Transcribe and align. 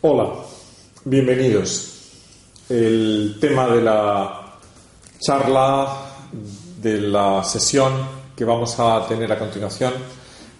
Hola, 0.00 0.32
bienvenidos. 1.06 2.12
El 2.68 3.36
tema 3.40 3.66
de 3.66 3.82
la 3.82 4.58
charla, 5.18 6.28
de 6.80 7.00
la 7.00 7.42
sesión 7.42 7.94
que 8.36 8.44
vamos 8.44 8.78
a 8.78 9.04
tener 9.08 9.32
a 9.32 9.36
continuación 9.36 9.92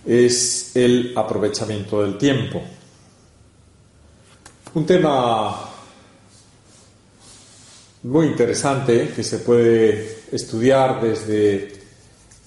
es 0.05 0.75
el 0.75 1.13
aprovechamiento 1.15 2.03
del 2.03 2.19
tiempo. 2.19 2.61
Un 4.75 4.85
tema 4.85 5.71
muy 8.03 8.27
interesante 8.27 9.13
que 9.15 9.23
se 9.23 9.39
puede 9.39 10.23
estudiar 10.33 11.01
desde 11.01 11.75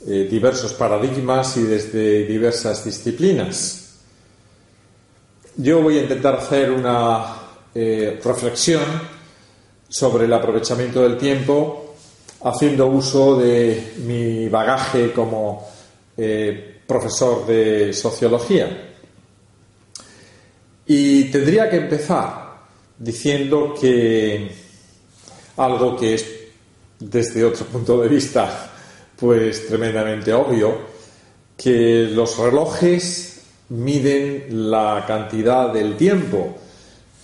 eh, 0.07 0.27
diversos 0.29 0.73
paradigmas 0.73 1.55
y 1.55 1.63
desde 1.63 2.25
diversas 2.25 2.83
disciplinas. 2.83 3.80
Yo 5.61 5.79
voy 5.79 5.99
a 5.99 6.01
intentar 6.01 6.37
hacer 6.37 6.71
una 6.71 7.35
eh, 7.75 8.19
reflexión 8.25 8.81
sobre 9.87 10.25
el 10.25 10.33
aprovechamiento 10.33 11.03
del 11.03 11.19
tiempo 11.19 11.97
haciendo 12.43 12.87
uso 12.87 13.37
de 13.37 13.93
mi 13.97 14.49
bagaje 14.49 15.11
como 15.11 15.69
eh, 16.17 16.81
profesor 16.87 17.45
de 17.45 17.93
sociología. 17.93 18.95
Y 20.87 21.25
tendría 21.25 21.69
que 21.69 21.77
empezar 21.77 22.63
diciendo 22.97 23.75
que 23.79 24.49
algo 25.57 25.95
que 25.95 26.15
es 26.15 26.25
desde 26.97 27.45
otro 27.45 27.67
punto 27.67 28.01
de 28.01 28.09
vista 28.09 28.71
pues 29.15 29.67
tremendamente 29.67 30.33
obvio, 30.33 30.75
que 31.55 32.09
los 32.11 32.35
relojes 32.39 33.30
miden 33.71 34.69
la 34.69 35.05
cantidad 35.07 35.71
del 35.71 35.95
tiempo, 35.95 36.55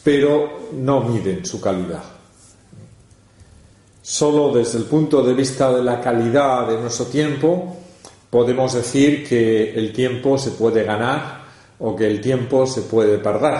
pero 0.04 0.70
no 0.74 1.02
miden 1.02 1.46
su 1.46 1.60
calidad. 1.60 2.04
Solo 4.02 4.54
desde 4.54 4.78
el 4.78 4.86
punto 4.86 5.22
de 5.22 5.34
vista 5.34 5.74
de 5.74 5.84
la 5.84 6.00
calidad 6.00 6.68
de 6.68 6.80
nuestro 6.80 7.08
tiempo 7.08 7.76
podemos 8.30 8.74
decir 8.74 9.28
que 9.28 9.74
el 9.74 9.92
tiempo 9.92 10.38
se 10.38 10.52
puede 10.52 10.84
ganar 10.84 11.44
o 11.80 11.96
que 11.96 12.08
el 12.08 12.22
tiempo 12.22 12.66
se 12.66 12.84
puede 12.84 13.18
perder. 13.18 13.60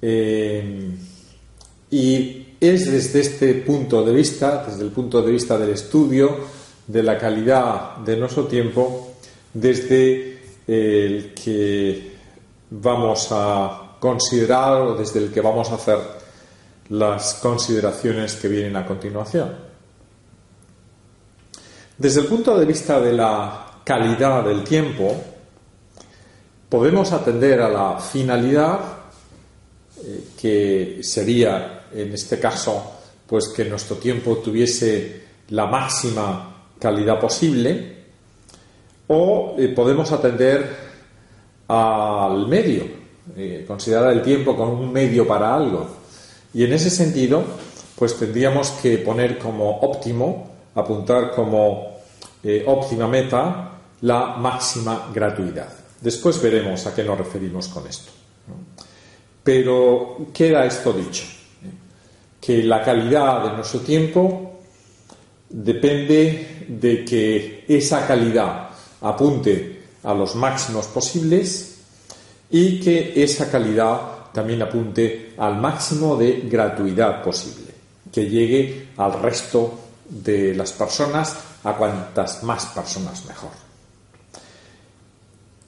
Eh, 0.00 0.90
y 1.92 2.46
es 2.58 2.90
desde 2.90 3.20
este 3.20 3.54
punto 3.54 4.04
de 4.04 4.12
vista, 4.12 4.64
desde 4.66 4.82
el 4.82 4.90
punto 4.90 5.22
de 5.22 5.30
vista 5.30 5.56
del 5.56 5.70
estudio 5.70 6.38
de 6.88 7.02
la 7.04 7.16
calidad 7.16 7.98
de 7.98 8.16
nuestro 8.16 8.46
tiempo, 8.46 9.12
desde 9.54 10.31
el 10.66 11.34
que 11.34 12.12
vamos 12.70 13.28
a 13.30 13.96
considerar 13.98 14.80
o 14.82 14.94
desde 14.94 15.20
el 15.20 15.32
que 15.32 15.40
vamos 15.40 15.70
a 15.70 15.74
hacer 15.74 15.98
las 16.88 17.34
consideraciones 17.34 18.34
que 18.34 18.48
vienen 18.48 18.76
a 18.76 18.86
continuación. 18.86 19.72
Desde 21.98 22.20
el 22.20 22.26
punto 22.26 22.58
de 22.58 22.66
vista 22.66 23.00
de 23.00 23.12
la 23.12 23.80
calidad 23.84 24.44
del 24.44 24.64
tiempo, 24.64 25.14
podemos 26.68 27.12
atender 27.12 27.60
a 27.60 27.68
la 27.68 27.98
finalidad 28.00 28.80
eh, 29.98 30.24
que 30.40 30.98
sería, 31.02 31.86
en 31.92 32.12
este 32.12 32.40
caso, 32.40 33.00
pues 33.26 33.48
que 33.48 33.64
nuestro 33.66 33.96
tiempo 33.96 34.38
tuviese 34.38 35.22
la 35.50 35.66
máxima 35.66 36.66
calidad 36.78 37.20
posible, 37.20 37.91
o 39.12 39.54
eh, 39.58 39.68
podemos 39.68 40.10
atender 40.10 40.92
al 41.68 42.48
medio, 42.48 42.84
eh, 43.36 43.64
considerar 43.66 44.12
el 44.12 44.22
tiempo 44.22 44.56
como 44.56 44.72
un 44.72 44.90
medio 44.90 45.26
para 45.26 45.54
algo. 45.54 45.86
Y 46.54 46.64
en 46.64 46.72
ese 46.72 46.90
sentido, 46.90 47.44
pues 47.96 48.18
tendríamos 48.18 48.70
que 48.82 48.98
poner 48.98 49.38
como 49.38 49.80
óptimo, 49.80 50.50
apuntar 50.74 51.30
como 51.32 51.98
eh, 52.42 52.64
óptima 52.66 53.06
meta 53.06 53.78
la 54.00 54.36
máxima 54.36 55.10
gratuidad. 55.14 55.68
Después 56.00 56.40
veremos 56.42 56.86
a 56.86 56.94
qué 56.94 57.04
nos 57.04 57.18
referimos 57.18 57.68
con 57.68 57.86
esto. 57.86 58.10
Pero 59.44 60.26
queda 60.32 60.64
esto 60.64 60.92
dicho, 60.92 61.24
que 62.40 62.62
la 62.64 62.82
calidad 62.82 63.44
de 63.44 63.52
nuestro 63.52 63.80
tiempo 63.80 64.60
depende 65.48 66.64
de 66.68 67.04
que 67.04 67.64
esa 67.68 68.06
calidad 68.06 68.71
apunte 69.02 69.82
a 70.02 70.14
los 70.14 70.34
máximos 70.34 70.86
posibles 70.86 71.76
y 72.50 72.80
que 72.80 73.22
esa 73.22 73.50
calidad 73.50 74.30
también 74.32 74.62
apunte 74.62 75.34
al 75.38 75.56
máximo 75.58 76.16
de 76.16 76.42
gratuidad 76.42 77.22
posible, 77.22 77.72
que 78.10 78.28
llegue 78.28 78.88
al 78.96 79.20
resto 79.20 79.78
de 80.08 80.54
las 80.54 80.72
personas, 80.72 81.36
a 81.64 81.74
cuantas 81.74 82.42
más 82.42 82.66
personas 82.66 83.24
mejor. 83.26 83.50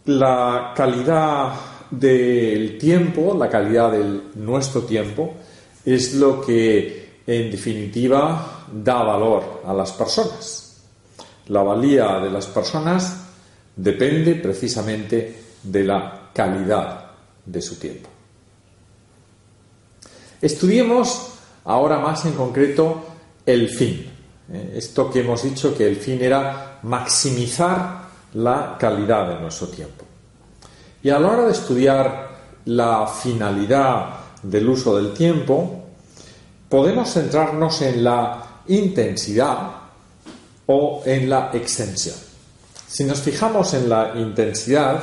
La 0.06 0.72
calidad 0.76 1.54
del 1.90 2.76
tiempo, 2.78 3.34
la 3.38 3.48
calidad 3.48 3.92
de 3.92 4.20
nuestro 4.34 4.82
tiempo, 4.82 5.34
es 5.84 6.14
lo 6.14 6.40
que 6.40 7.20
en 7.26 7.50
definitiva 7.50 8.66
da 8.72 9.02
valor 9.02 9.62
a 9.66 9.72
las 9.72 9.92
personas. 9.92 10.82
La 11.48 11.62
valía 11.62 12.18
de 12.20 12.30
las 12.30 12.46
personas 12.46 13.23
depende 13.76 14.34
precisamente 14.36 15.36
de 15.62 15.84
la 15.84 16.30
calidad 16.32 17.10
de 17.44 17.62
su 17.62 17.76
tiempo. 17.76 18.08
Estudiemos 20.40 21.28
ahora 21.64 21.98
más 21.98 22.24
en 22.26 22.32
concreto 22.32 23.04
el 23.46 23.68
fin. 23.68 24.10
Eh, 24.52 24.74
esto 24.76 25.10
que 25.10 25.20
hemos 25.20 25.42
dicho 25.42 25.74
que 25.76 25.86
el 25.88 25.96
fin 25.96 26.22
era 26.22 26.80
maximizar 26.82 28.04
la 28.34 28.76
calidad 28.78 29.28
de 29.28 29.40
nuestro 29.40 29.68
tiempo. 29.68 30.04
Y 31.02 31.10
a 31.10 31.18
la 31.18 31.28
hora 31.28 31.46
de 31.46 31.52
estudiar 31.52 32.34
la 32.66 33.06
finalidad 33.06 34.16
del 34.42 34.68
uso 34.68 34.96
del 34.96 35.12
tiempo, 35.12 35.84
podemos 36.68 37.12
centrarnos 37.12 37.80
en 37.82 38.04
la 38.04 38.62
intensidad 38.68 39.70
o 40.66 41.02
en 41.04 41.28
la 41.28 41.50
extensión. 41.52 42.23
Si 42.94 43.02
nos 43.02 43.22
fijamos 43.22 43.74
en 43.74 43.88
la 43.88 44.12
intensidad, 44.14 45.02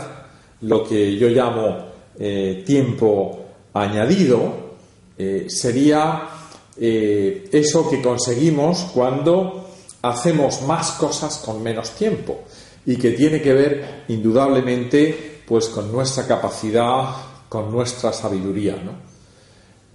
lo 0.61 0.87
que 0.87 1.17
yo 1.17 1.27
llamo 1.27 1.87
eh, 2.17 2.63
tiempo 2.65 3.47
añadido, 3.73 4.77
eh, 5.17 5.47
sería 5.49 6.29
eh, 6.77 7.49
eso 7.51 7.89
que 7.89 8.01
conseguimos 8.01 8.91
cuando 8.93 9.71
hacemos 10.03 10.61
más 10.61 10.91
cosas 10.91 11.39
con 11.39 11.61
menos 11.61 11.91
tiempo 11.91 12.45
y 12.85 12.95
que 12.95 13.11
tiene 13.11 13.41
que 13.41 13.53
ver 13.53 14.03
indudablemente 14.07 15.41
pues 15.45 15.67
con 15.67 15.91
nuestra 15.91 16.25
capacidad, 16.25 17.09
con 17.49 17.69
nuestra 17.69 18.13
sabiduría. 18.13 18.77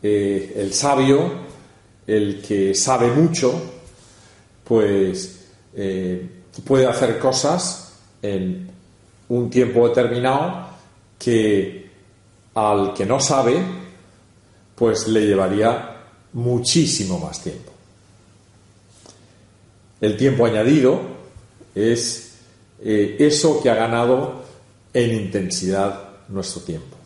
el 0.02 0.70
sabio, 0.74 1.30
el 2.06 2.42
que 2.42 2.74
sabe 2.74 3.10
mucho, 3.10 3.54
pues 4.64 5.46
puede 6.62 6.86
hacer 6.86 7.18
cosas 7.18 7.84
en 8.34 8.70
un 9.28 9.50
tiempo 9.50 9.88
determinado 9.88 10.68
que 11.18 11.90
al 12.54 12.94
que 12.94 13.04
no 13.04 13.20
sabe, 13.20 13.60
pues 14.74 15.08
le 15.08 15.26
llevaría 15.26 15.96
muchísimo 16.32 17.18
más 17.18 17.42
tiempo. 17.42 17.72
El 20.00 20.16
tiempo 20.16 20.46
añadido 20.46 21.00
es 21.74 22.36
eh, 22.82 23.16
eso 23.18 23.62
que 23.62 23.70
ha 23.70 23.74
ganado 23.74 24.44
en 24.92 25.14
intensidad 25.14 26.00
nuestro 26.28 26.62
tiempo. 26.62 26.96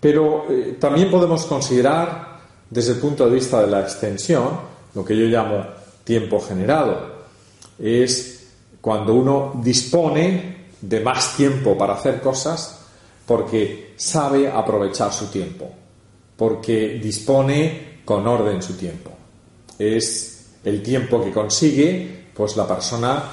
Pero 0.00 0.46
eh, 0.50 0.76
también 0.78 1.10
podemos 1.10 1.44
considerar, 1.46 2.40
desde 2.68 2.92
el 2.92 2.98
punto 2.98 3.26
de 3.26 3.34
vista 3.34 3.60
de 3.60 3.68
la 3.68 3.80
extensión, 3.80 4.60
lo 4.94 5.04
que 5.04 5.16
yo 5.16 5.26
llamo 5.26 5.64
tiempo 6.04 6.40
generado. 6.40 7.14
Es 7.78 8.33
cuando 8.84 9.14
uno 9.14 9.52
dispone 9.62 10.66
de 10.78 11.00
más 11.00 11.38
tiempo 11.38 11.74
para 11.78 11.94
hacer 11.94 12.20
cosas 12.20 12.80
porque 13.24 13.94
sabe 13.96 14.46
aprovechar 14.46 15.10
su 15.10 15.28
tiempo, 15.28 15.70
porque 16.36 17.00
dispone 17.02 18.02
con 18.04 18.26
orden 18.26 18.60
su 18.62 18.74
tiempo. 18.74 19.10
Es 19.78 20.50
el 20.62 20.82
tiempo 20.82 21.24
que 21.24 21.32
consigue, 21.32 22.26
pues 22.34 22.58
la 22.58 22.68
persona 22.68 23.24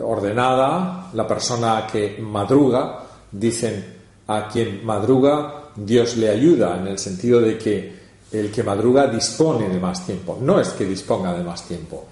ordenada, 0.00 1.10
la 1.12 1.28
persona 1.28 1.86
que 1.86 2.18
madruga, 2.18 3.04
dicen 3.30 3.84
a 4.26 4.48
quien 4.48 4.84
madruga, 4.84 5.70
Dios 5.76 6.16
le 6.16 6.30
ayuda, 6.30 6.80
en 6.80 6.88
el 6.88 6.98
sentido 6.98 7.40
de 7.40 7.56
que 7.56 7.96
el 8.32 8.50
que 8.50 8.64
madruga 8.64 9.06
dispone 9.06 9.68
de 9.68 9.78
más 9.78 10.04
tiempo. 10.04 10.36
No 10.40 10.58
es 10.58 10.70
que 10.70 10.84
disponga 10.84 11.32
de 11.32 11.44
más 11.44 11.62
tiempo, 11.62 12.06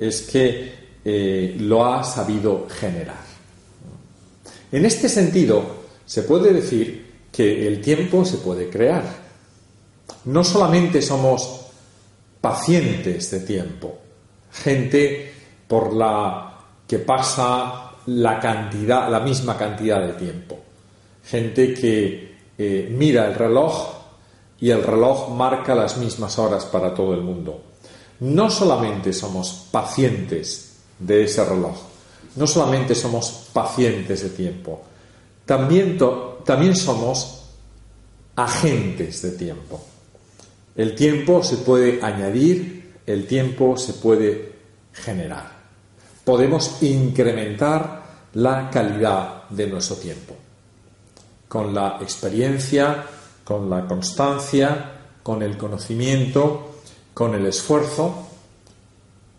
es 0.00 0.22
que 0.22 0.79
eh, 1.04 1.56
lo 1.58 1.84
ha 1.84 2.04
sabido 2.04 2.66
generar. 2.68 3.24
En 4.72 4.84
este 4.84 5.08
sentido, 5.08 5.62
se 6.04 6.22
puede 6.22 6.52
decir 6.52 7.10
que 7.32 7.66
el 7.66 7.80
tiempo 7.80 8.24
se 8.24 8.38
puede 8.38 8.68
crear. 8.68 9.04
No 10.24 10.44
solamente 10.44 11.00
somos 11.00 11.60
pacientes 12.40 13.30
de 13.30 13.40
tiempo, 13.40 13.98
gente 14.52 15.32
por 15.66 15.92
la 15.92 16.58
que 16.86 16.98
pasa 16.98 17.92
la 18.06 19.20
misma 19.24 19.56
cantidad 19.56 20.00
de 20.04 20.12
tiempo, 20.14 20.58
gente 21.24 21.74
que 21.74 22.34
eh, 22.58 22.88
mira 22.90 23.26
el 23.26 23.34
reloj 23.34 23.94
y 24.60 24.70
el 24.70 24.82
reloj 24.82 25.30
marca 25.30 25.74
las 25.74 25.96
mismas 25.96 26.38
horas 26.38 26.64
para 26.66 26.94
todo 26.94 27.14
el 27.14 27.22
mundo. 27.22 27.62
No 28.20 28.50
solamente 28.50 29.12
somos 29.12 29.68
pacientes 29.70 30.69
de 31.00 31.24
ese 31.24 31.44
reloj, 31.44 31.76
no 32.36 32.46
solamente 32.46 32.94
somos 32.94 33.48
pacientes 33.52 34.22
de 34.22 34.28
tiempo, 34.30 34.82
también, 35.44 35.98
también 36.44 36.76
somos 36.76 37.42
agentes 38.36 39.22
de 39.22 39.32
tiempo. 39.32 39.80
El 40.76 40.94
tiempo 40.94 41.42
se 41.42 41.56
puede 41.56 42.00
añadir, 42.02 43.00
el 43.06 43.26
tiempo 43.26 43.76
se 43.76 43.94
puede 43.94 44.52
generar. 44.92 45.58
Podemos 46.24 46.82
incrementar 46.82 48.28
la 48.34 48.70
calidad 48.70 49.48
de 49.48 49.66
nuestro 49.66 49.96
tiempo 49.96 50.36
con 51.48 51.74
la 51.74 51.98
experiencia, 52.00 53.04
con 53.42 53.68
la 53.68 53.84
constancia, 53.84 54.92
con 55.24 55.42
el 55.42 55.58
conocimiento, 55.58 56.76
con 57.12 57.34
el 57.34 57.44
esfuerzo. 57.46 58.28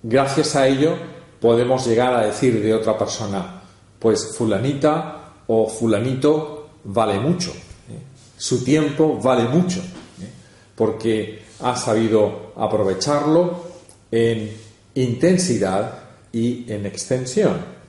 Gracias 0.04 0.58
a 0.58 0.68
ello 0.68 0.98
podemos 1.42 1.86
llegar 1.88 2.14
a 2.14 2.26
decir 2.28 2.62
de 2.62 2.74
otra 2.74 2.98
persona, 2.98 3.64
pues 4.00 4.38
fulanita 4.38 5.34
o 5.48 5.68
fulanito 5.68 6.70
vale 6.84 7.20
mucho, 7.20 7.50
¿eh? 7.50 8.00
su 8.38 8.64
tiempo 8.64 9.20
vale 9.22 9.46
mucho, 9.46 9.80
¿eh? 9.80 10.30
porque 10.76 11.42
ha 11.62 11.76
sabido 11.76 12.54
aprovecharlo 12.56 13.64
en 14.12 14.56
intensidad 14.94 16.00
y 16.32 16.72
en 16.72 16.86
extensión. 16.86 17.82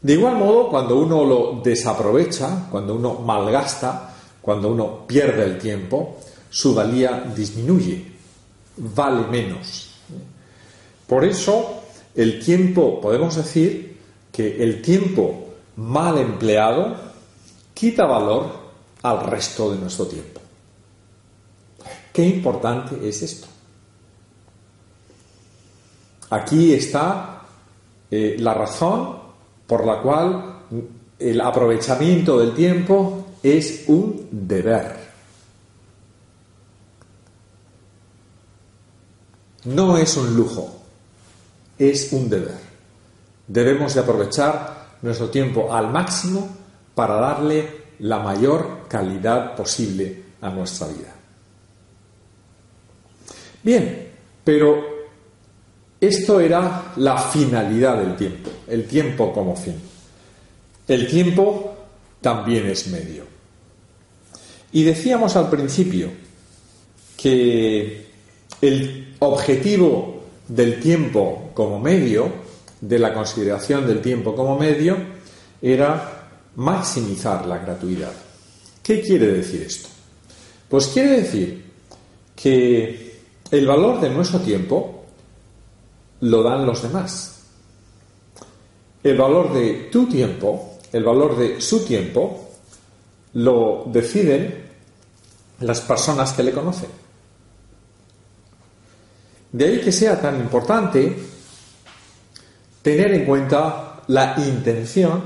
De 0.00 0.12
igual 0.14 0.36
modo, 0.36 0.70
cuando 0.70 0.98
uno 0.98 1.24
lo 1.24 1.60
desaprovecha, 1.62 2.68
cuando 2.70 2.94
uno 2.94 3.14
malgasta, 3.14 4.14
cuando 4.40 4.70
uno 4.70 5.06
pierde 5.06 5.44
el 5.44 5.58
tiempo, 5.58 6.18
su 6.48 6.74
valía 6.74 7.30
disminuye, 7.34 8.06
vale 8.76 9.26
menos. 9.26 9.88
Por 11.08 11.24
eso, 11.24 11.82
el 12.14 12.44
tiempo, 12.44 13.00
podemos 13.00 13.34
decir 13.34 13.98
que 14.30 14.62
el 14.62 14.82
tiempo 14.82 15.48
mal 15.76 16.18
empleado 16.18 16.96
quita 17.72 18.04
valor 18.04 18.52
al 19.02 19.24
resto 19.26 19.72
de 19.72 19.78
nuestro 19.78 20.06
tiempo. 20.06 20.40
Qué 22.12 22.24
importante 22.26 23.08
es 23.08 23.22
esto. 23.22 23.46
Aquí 26.30 26.74
está 26.74 27.42
eh, 28.10 28.36
la 28.38 28.52
razón 28.52 29.16
por 29.66 29.86
la 29.86 30.02
cual 30.02 30.58
el 31.18 31.40
aprovechamiento 31.40 32.38
del 32.38 32.54
tiempo 32.54 33.26
es 33.42 33.84
un 33.86 34.28
deber. 34.30 35.08
No 39.64 39.96
es 39.96 40.16
un 40.16 40.34
lujo, 40.34 40.77
es 41.78 42.12
un 42.12 42.28
deber. 42.28 42.58
Debemos 43.46 43.94
de 43.94 44.00
aprovechar 44.00 44.96
nuestro 45.02 45.30
tiempo 45.30 45.72
al 45.72 45.90
máximo 45.90 46.48
para 46.94 47.14
darle 47.14 47.68
la 48.00 48.18
mayor 48.18 48.86
calidad 48.88 49.54
posible 49.54 50.22
a 50.40 50.50
nuestra 50.50 50.88
vida. 50.88 51.14
Bien, 53.62 54.08
pero 54.44 54.98
esto 56.00 56.40
era 56.40 56.92
la 56.96 57.18
finalidad 57.18 57.98
del 57.98 58.16
tiempo, 58.16 58.50
el 58.68 58.86
tiempo 58.86 59.32
como 59.32 59.56
fin. 59.56 59.74
El 60.86 61.06
tiempo 61.08 61.74
también 62.20 62.66
es 62.66 62.86
medio. 62.88 63.24
Y 64.72 64.84
decíamos 64.84 65.34
al 65.36 65.50
principio 65.50 66.10
que 67.16 68.06
el 68.60 69.16
objetivo 69.18 70.22
del 70.46 70.80
tiempo 70.80 71.47
como 71.58 71.80
medio, 71.80 72.30
de 72.80 73.00
la 73.00 73.12
consideración 73.12 73.84
del 73.84 74.00
tiempo 74.00 74.32
como 74.36 74.56
medio, 74.56 74.96
era 75.60 76.28
maximizar 76.54 77.46
la 77.46 77.58
gratuidad. 77.58 78.12
¿Qué 78.80 79.00
quiere 79.00 79.26
decir 79.26 79.62
esto? 79.62 79.88
Pues 80.68 80.86
quiere 80.86 81.22
decir 81.22 81.64
que 82.36 83.22
el 83.50 83.66
valor 83.66 84.00
de 84.00 84.08
nuestro 84.08 84.38
tiempo 84.38 85.04
lo 86.20 86.44
dan 86.44 86.64
los 86.64 86.80
demás. 86.80 87.40
El 89.02 89.18
valor 89.18 89.52
de 89.52 89.88
tu 89.90 90.06
tiempo, 90.06 90.78
el 90.92 91.02
valor 91.02 91.36
de 91.36 91.60
su 91.60 91.84
tiempo, 91.84 92.50
lo 93.32 93.82
deciden 93.86 94.64
las 95.58 95.80
personas 95.80 96.32
que 96.34 96.44
le 96.44 96.52
conocen. 96.52 96.90
De 99.50 99.64
ahí 99.64 99.80
que 99.80 99.90
sea 99.90 100.20
tan 100.20 100.36
importante 100.36 101.36
tener 102.88 103.12
en 103.12 103.26
cuenta 103.26 104.00
la 104.06 104.34
intención 104.38 105.22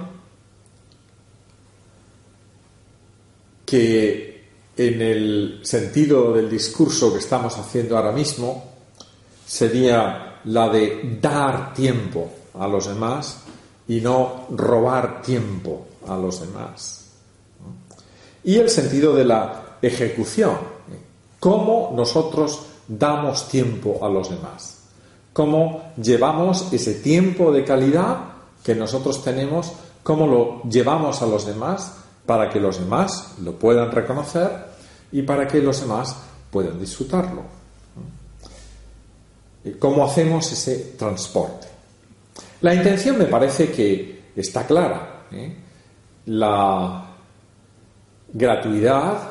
que 3.64 4.48
en 4.76 5.00
el 5.00 5.60
sentido 5.62 6.32
del 6.32 6.50
discurso 6.50 7.12
que 7.12 7.20
estamos 7.20 7.56
haciendo 7.56 7.96
ahora 7.96 8.10
mismo 8.10 8.64
sería 9.46 10.40
la 10.46 10.68
de 10.70 11.18
dar 11.22 11.72
tiempo 11.72 12.32
a 12.58 12.66
los 12.66 12.88
demás 12.88 13.42
y 13.86 14.00
no 14.00 14.46
robar 14.50 15.22
tiempo 15.22 15.86
a 16.08 16.16
los 16.16 16.40
demás. 16.40 17.04
Y 18.42 18.56
el 18.56 18.70
sentido 18.70 19.14
de 19.14 19.24
la 19.24 19.78
ejecución, 19.80 20.58
cómo 21.38 21.92
nosotros 21.94 22.60
damos 22.88 23.46
tiempo 23.46 24.04
a 24.04 24.08
los 24.08 24.30
demás, 24.30 24.81
cómo 25.32 25.92
llevamos 26.00 26.72
ese 26.72 26.94
tiempo 26.94 27.52
de 27.52 27.64
calidad 27.64 28.18
que 28.62 28.74
nosotros 28.74 29.24
tenemos, 29.24 29.72
cómo 30.02 30.26
lo 30.26 30.62
llevamos 30.68 31.22
a 31.22 31.26
los 31.26 31.46
demás 31.46 31.96
para 32.26 32.48
que 32.50 32.60
los 32.60 32.78
demás 32.78 33.34
lo 33.42 33.52
puedan 33.52 33.90
reconocer 33.90 34.50
y 35.10 35.22
para 35.22 35.46
que 35.48 35.60
los 35.60 35.80
demás 35.80 36.16
puedan 36.50 36.78
disfrutarlo. 36.78 37.42
¿Cómo 39.78 40.04
hacemos 40.04 40.50
ese 40.52 40.94
transporte? 40.98 41.68
La 42.62 42.74
intención 42.74 43.18
me 43.18 43.26
parece 43.26 43.70
que 43.70 44.22
está 44.34 44.66
clara. 44.66 45.24
¿eh? 45.30 45.56
La 46.26 47.06
gratuidad 48.32 49.30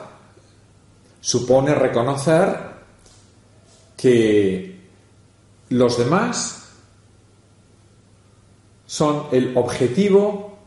supone 1.19 1.75
reconocer 1.75 2.57
que 3.97 4.70
los 5.71 5.97
demás 5.97 6.63
son 8.85 9.27
el 9.31 9.55
objetivo 9.55 10.57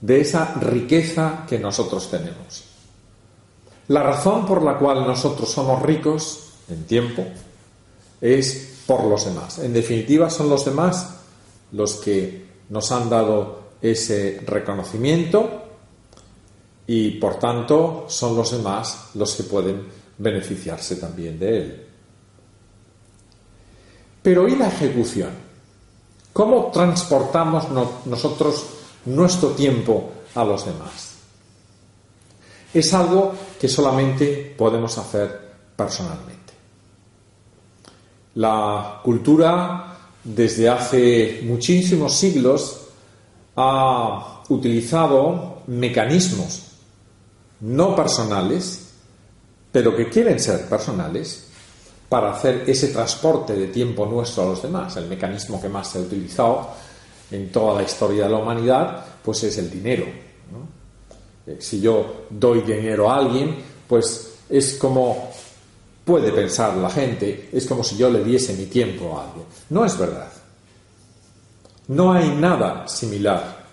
de 0.00 0.20
esa 0.20 0.54
riqueza 0.54 1.44
que 1.48 1.58
nosotros 1.58 2.10
tenemos. 2.10 2.64
La 3.88 4.02
razón 4.02 4.46
por 4.46 4.62
la 4.62 4.78
cual 4.78 5.06
nosotros 5.06 5.50
somos 5.50 5.80
ricos 5.82 6.52
en 6.68 6.84
tiempo 6.84 7.24
es 8.20 8.82
por 8.86 9.04
los 9.04 9.24
demás. 9.24 9.58
En 9.60 9.72
definitiva, 9.72 10.28
son 10.28 10.48
los 10.48 10.64
demás 10.64 11.16
los 11.72 11.94
que 11.96 12.46
nos 12.68 12.90
han 12.90 13.08
dado 13.08 13.60
ese 13.80 14.42
reconocimiento 14.44 15.62
y 16.86 17.12
por 17.12 17.38
tanto 17.38 18.06
son 18.08 18.36
los 18.36 18.50
demás 18.50 19.10
los 19.14 19.36
que 19.36 19.44
pueden 19.44 19.86
beneficiarse 20.18 20.96
también 20.96 21.38
de 21.38 21.58
él. 21.58 21.89
Pero 24.22 24.48
¿y 24.48 24.56
la 24.56 24.68
ejecución? 24.68 25.30
¿Cómo 26.32 26.70
transportamos 26.72 27.64
nosotros 28.06 28.64
nuestro 29.06 29.50
tiempo 29.50 30.12
a 30.34 30.44
los 30.44 30.64
demás? 30.64 31.14
Es 32.72 32.94
algo 32.94 33.34
que 33.60 33.68
solamente 33.68 34.54
podemos 34.56 34.96
hacer 34.98 35.50
personalmente. 35.74 36.52
La 38.34 39.00
cultura 39.02 39.98
desde 40.22 40.68
hace 40.68 41.40
muchísimos 41.44 42.14
siglos 42.14 42.80
ha 43.56 44.42
utilizado 44.48 45.62
mecanismos 45.66 46.70
no 47.60 47.94
personales, 47.94 48.88
pero 49.70 49.94
que 49.96 50.08
quieren 50.08 50.40
ser 50.40 50.68
personales, 50.68 51.49
para 52.10 52.32
hacer 52.32 52.64
ese 52.66 52.88
transporte 52.88 53.54
de 53.54 53.68
tiempo 53.68 54.04
nuestro 54.04 54.42
a 54.42 54.46
los 54.46 54.62
demás. 54.62 54.96
El 54.96 55.06
mecanismo 55.06 55.62
que 55.62 55.68
más 55.68 55.88
se 55.88 55.98
ha 55.98 56.02
utilizado 56.02 56.70
en 57.30 57.52
toda 57.52 57.76
la 57.76 57.84
historia 57.84 58.24
de 58.24 58.30
la 58.30 58.38
humanidad, 58.38 59.04
pues 59.24 59.44
es 59.44 59.56
el 59.58 59.70
dinero. 59.70 60.06
Eh, 61.46 61.56
si 61.60 61.80
yo 61.80 62.26
doy 62.28 62.62
dinero 62.62 63.08
a 63.08 63.18
alguien, 63.18 63.56
pues 63.86 64.38
es 64.48 64.74
como 64.74 65.30
puede 66.04 66.32
pensar 66.32 66.76
la 66.76 66.90
gente, 66.90 67.48
es 67.52 67.64
como 67.66 67.84
si 67.84 67.96
yo 67.96 68.10
le 68.10 68.24
diese 68.24 68.54
mi 68.54 68.66
tiempo 68.66 69.16
a 69.16 69.26
alguien. 69.26 69.46
No 69.68 69.84
es 69.84 69.96
verdad. 69.96 70.32
No 71.86 72.12
hay 72.12 72.28
nada 72.30 72.88
similar 72.88 73.66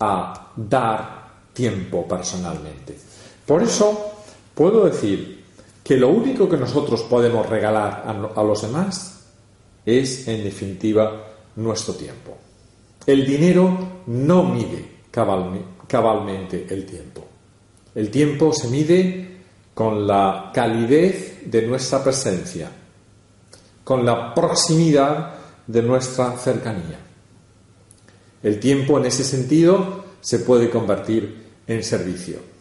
a 0.00 0.52
dar 0.56 1.28
tiempo 1.52 2.08
personalmente. 2.08 2.98
Por 3.46 3.62
eso 3.62 4.14
puedo 4.52 4.86
decir 4.86 5.37
que 5.88 5.96
lo 5.96 6.10
único 6.10 6.46
que 6.46 6.58
nosotros 6.58 7.02
podemos 7.04 7.48
regalar 7.48 8.04
a, 8.36 8.42
los 8.42 8.60
demás 8.60 9.24
es, 9.86 10.28
en 10.28 10.44
definitiva, 10.44 11.30
nuestro 11.56 11.94
tiempo. 11.94 12.36
El 13.06 13.24
dinero 13.24 14.02
no 14.08 14.44
mide 14.44 14.96
cabalmente 15.10 16.66
el 16.68 16.84
tiempo. 16.84 17.24
El 17.94 18.10
tiempo 18.10 18.52
se 18.52 18.68
mide 18.68 19.38
con 19.72 20.06
la 20.06 20.50
calidez 20.52 21.50
de 21.50 21.66
nuestra 21.66 22.04
presencia, 22.04 22.70
con 23.82 24.04
la 24.04 24.34
proximidad 24.34 25.36
de 25.66 25.82
nuestra 25.82 26.36
cercanía. 26.36 26.98
El 28.42 28.60
tiempo 28.60 28.98
en 28.98 29.06
ese 29.06 29.24
sentido 29.24 30.04
se 30.20 30.40
puede 30.40 30.68
convertir 30.68 31.46
en 31.66 31.82
servicio. 31.82 32.57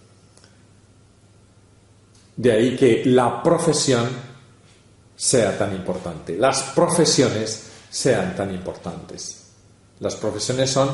De 2.38 2.52
ahí 2.52 2.76
que 2.76 3.04
la 3.06 3.42
profesión 3.44 4.08
sea 5.16 5.58
tan 5.58 5.74
importante, 5.74 6.38
las 6.38 6.62
profesiones 6.76 7.64
sean 7.90 8.36
tan 8.36 8.54
importantes. 8.54 9.48
Las 10.00 10.16
profesiones 10.16 10.70
son 10.70 10.90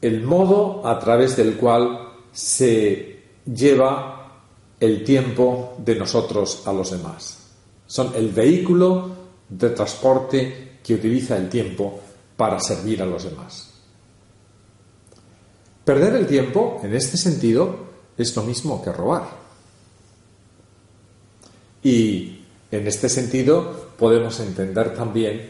el 0.00 0.22
modo 0.22 0.86
a 0.86 0.98
través 0.98 1.36
del 1.36 1.56
cual 1.56 2.12
se 2.32 3.22
lleva 3.44 4.40
el 4.78 5.04
tiempo 5.04 5.74
de 5.78 5.96
nosotros 5.96 6.62
a 6.66 6.72
los 6.72 6.92
demás. 6.92 7.38
Son 7.86 8.12
el 8.14 8.30
vehículo 8.30 9.10
de 9.48 9.70
transporte 9.70 10.78
que 10.82 10.94
utiliza 10.94 11.36
el 11.36 11.48
tiempo 11.48 12.00
para 12.36 12.58
servir 12.60 13.02
a 13.02 13.06
los 13.06 13.24
demás. 13.24 13.70
Perder 15.84 16.14
el 16.14 16.26
tiempo, 16.26 16.80
en 16.82 16.94
este 16.94 17.16
sentido, 17.16 17.76
es 18.16 18.34
lo 18.36 18.42
mismo 18.44 18.82
que 18.82 18.92
robar. 18.92 19.41
Y 21.82 22.40
en 22.70 22.86
este 22.86 23.08
sentido 23.08 23.90
podemos 23.98 24.38
entender 24.40 24.94
también 24.94 25.48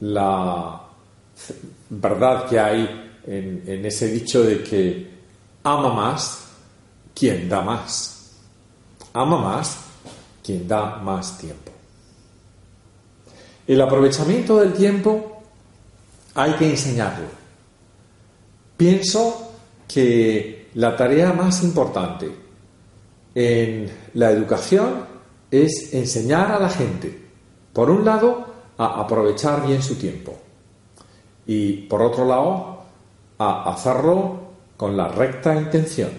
la 0.00 0.82
verdad 1.90 2.48
que 2.48 2.58
hay 2.58 3.10
en, 3.26 3.84
ese 3.84 4.08
dicho 4.08 4.42
de 4.42 4.62
que 4.62 5.10
ama 5.62 5.92
más 5.92 6.48
quien 7.14 7.48
da 7.48 7.60
más. 7.60 8.32
Ama 9.12 9.38
más 9.40 9.78
quien 10.42 10.66
da 10.66 10.96
más 10.96 11.38
tiempo. 11.38 11.72
El 13.66 13.80
aprovechamiento 13.80 14.60
del 14.60 14.72
tiempo 14.72 15.42
hay 16.34 16.52
que 16.52 16.70
enseñarlo. 16.70 17.26
Pienso 18.76 19.52
que 19.86 20.68
la 20.74 20.96
tarea 20.96 21.32
más 21.32 21.62
importante 21.62 22.30
en 23.34 23.90
la 24.14 24.30
educación 24.30 25.17
es 25.50 25.94
enseñar 25.94 26.52
a 26.52 26.58
la 26.58 26.68
gente, 26.68 27.26
por 27.72 27.90
un 27.90 28.04
lado, 28.04 28.46
a 28.76 29.00
aprovechar 29.00 29.66
bien 29.66 29.82
su 29.82 29.96
tiempo 29.96 30.36
y, 31.46 31.88
por 31.88 32.02
otro 32.02 32.24
lado, 32.24 32.82
a 33.38 33.72
hacerlo 33.72 34.48
con 34.76 34.96
la 34.96 35.08
recta 35.08 35.54
intención, 35.54 36.10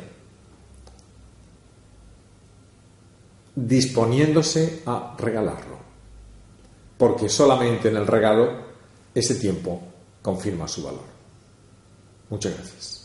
disponiéndose 3.55 4.83
a 4.85 5.15
regalarlo, 5.17 5.77
porque 6.97 7.29
solamente 7.29 7.89
en 7.89 7.97
el 7.97 8.07
regalo 8.07 8.69
ese 9.13 9.35
tiempo 9.35 9.81
confirma 10.21 10.67
su 10.67 10.83
valor. 10.83 11.05
Muchas 12.29 12.53
gracias. 12.53 12.98